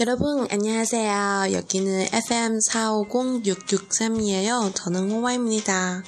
[0.00, 1.52] 여러분 안녕하세요.
[1.52, 4.74] 여기는 FM 450663이에요.
[4.74, 6.02] 저는 호와입니다.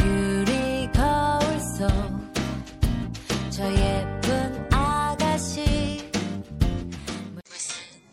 [0.00, 1.42] 유리 거울
[3.50, 5.64] 속저 예쁜 아가씨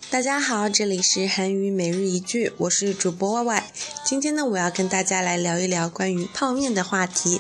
[0.10, 3.64] 大家好，这里是韩语每日一句，我是主播 Y Y。
[4.04, 7.40] 今天呢，我要跟大家来聊一聊关于泡面的话题。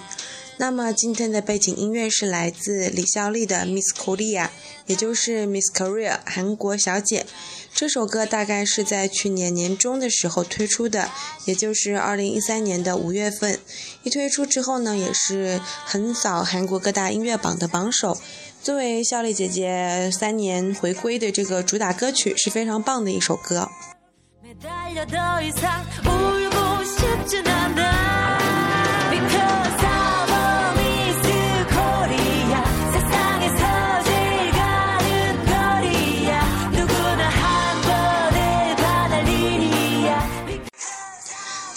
[0.58, 4.44] 那么今天的背景音乐是来自李孝利的《Miss Korea》，
[4.86, 7.26] 也就是 Miss Korea 韩国小姐。
[7.74, 11.10] 这首歌大概是在去年年中的时候推出的，
[11.44, 13.58] 也就是二零一三年的五月份。
[14.02, 18.16] 一推出之后呢，也是横扫韩国各大音乐榜的榜首。
[18.62, 23.68] 作为孝利姐姐三年回归的这个主打歌曲，是非常棒的一首歌。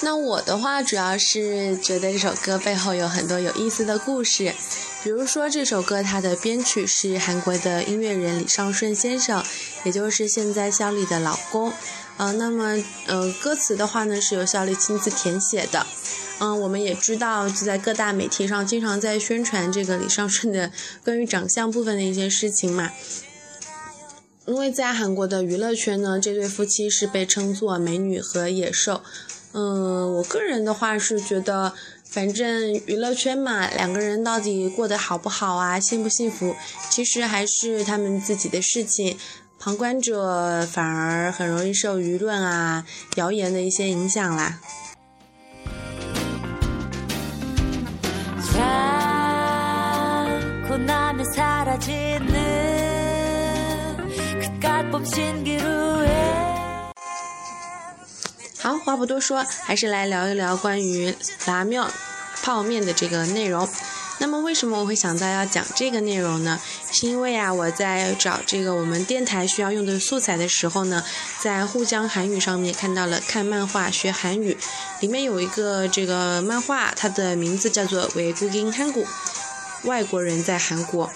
[0.02, 4.54] 那我的话，主要是觉得这首歌背后有很多有意思的故事，
[5.04, 9.44] 比如说这首歌它的编曲是韩国的音乐人李尚顺先生，
[9.84, 11.74] 也就是现在孝利的老公。
[12.16, 15.86] 呃，那么呃，歌词的话呢是由孝利亲自填写的。
[16.40, 20.72] 嗯，我们也知道，就在各大媒体上经常在宣传这个李尚顺的
[21.04, 22.92] 关于长相部分的一些事情嘛。
[24.46, 29.02] 因为在韩国的娱乐圈呢，这对夫妻是被称作美女和野兽。
[29.54, 31.74] 嗯，我个人的话是觉得，
[32.06, 36.56] 反正娱乐圈嘛，两个人到底过得好不好啊，幸不幸福，
[36.90, 39.18] 其实还是他们自己的事情。
[39.58, 44.60] 旁观者反而很容易受舆论啊、谣言的一些影响啦。
[58.62, 61.16] 好，话不多说，还是来聊一聊关于
[61.46, 61.82] 拉面、
[62.42, 63.66] 泡面的这个内容。
[64.18, 66.60] 那么为什么我会想到要讲这个内容呢？
[66.92, 71.02] 是因为啊，我在找这个我们电台需要用的素材的时候呢，
[71.40, 74.58] 在沪江韩语上面看到了看漫画学韩语，
[75.00, 79.02] 里面有一个这个漫画，它的名字叫做《为 g o o g l e 韩国》，
[79.86, 81.10] 外国人在韩国。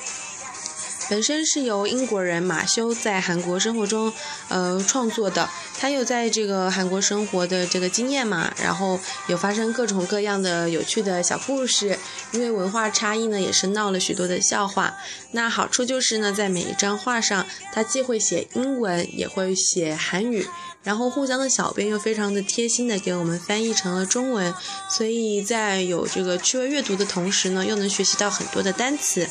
[1.14, 4.12] 本身是由英国人马修在韩国生活中，
[4.48, 5.48] 呃创作的。
[5.78, 12.00] 他有在这个韩国生活的这个经验嘛，然后有发生各种各样的有趣的小故事。
[12.32, 14.96] 因为文化差异呢，也是闹了许多的笑话。
[15.34, 20.48] 那好处就是呢，在每一张画上，他既会写英文，也会写韩语。
[20.82, 24.52] 然后互相的小编又非常的贴心的给我们翻译成了中文，
[24.90, 29.30] 所以在有这个趣味阅读的同时呢，又能学习到很多的单词。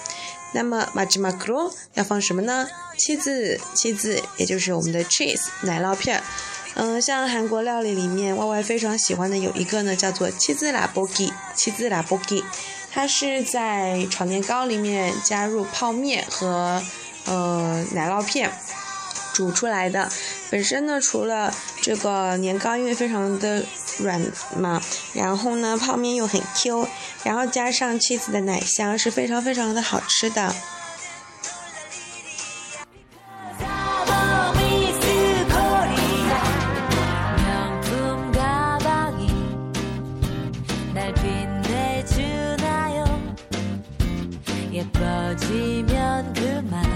[0.55, 2.69] 那么 m a c h m a k r o 要放什么呢？
[2.99, 6.20] 七字，七字，也就是我们的 cheese 奶酪片。
[6.75, 12.43] 嗯，像韩国料理里面，Y Y 非常喜欢的有一个呢，叫做茄子拉波鸡，茄子拉波鸡，
[12.91, 16.82] 它是在炒年糕里面加入泡面和
[17.26, 18.50] 呃奶酪片。
[19.41, 20.09] 煮出来的。
[20.50, 23.63] 本身呢，除了这个年糕因为非常的
[24.00, 24.21] 软
[24.57, 24.81] 嘛，
[25.13, 26.88] 然后呢泡面又很 Q，
[27.24, 30.53] 然后加上 cheese 的奶香是非常非常的好吃的。
[34.57, 36.31] 미스 코리아
[37.45, 39.27] 명품 가방이
[40.94, 43.06] 날 빛내주나요
[44.71, 46.90] 예뻐지면 그만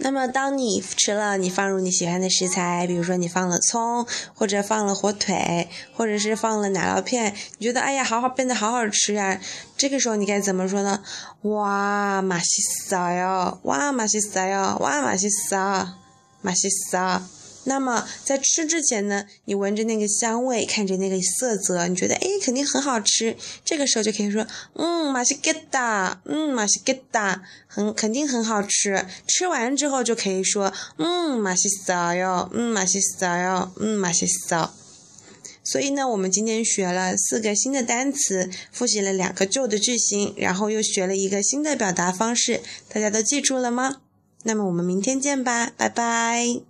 [0.10, 9.40] 那么，当你吃了你放入你喜欢的食材，比如说你放了葱，或者放了火腿，或者是放了奶酪片，你觉得哎呀，好好变得好好吃呀、
[9.78, 11.02] 这个时候你该怎么说呢？
[11.44, 13.60] 哇，맛있어요！
[13.64, 14.78] 哇，맛있어요！
[14.80, 17.22] 哇，맛있어，맛있어。
[17.65, 23.37] 那么在吃之前呢，你闻着那个香味，看着那个色泽，你觉得哎，肯定很好吃。
[23.65, 29.07] 这个时候就可以说，嗯，马西给达，嗯，马西给达，很肯定很好吃。
[29.27, 34.73] 吃完之后就可以说，嗯，马西萨哟，嗯，马西萨哟，嗯，马西萨。
[35.63, 43.99] 所以呢，我们今天学了四个新的单词，复习了两个旧的句型，然后又学了一个新的表达方式，大家都记住了吗？
[44.45, 46.70] 那么我们明天见吧，拜拜。